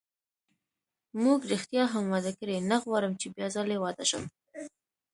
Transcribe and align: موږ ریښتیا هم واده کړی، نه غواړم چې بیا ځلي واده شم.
موږ 1.23 1.39
ریښتیا 1.51 1.83
هم 1.93 2.05
واده 2.13 2.31
کړی، 2.39 2.57
نه 2.69 2.77
غواړم 2.83 3.13
چې 3.21 3.27
بیا 3.35 3.47
ځلي 3.55 3.77
واده 3.79 4.03
شم. 4.09 4.23